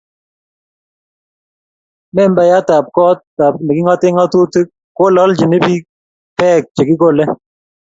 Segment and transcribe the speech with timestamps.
[2.15, 5.83] Membayat ab kot ab nekingate ngatutik kole aljini biik
[6.37, 7.25] peek che kikole